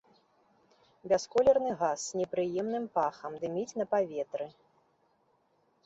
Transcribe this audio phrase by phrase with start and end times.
[1.11, 4.45] Бясколерны газ з непрыемным пахам, дыміць на паветры.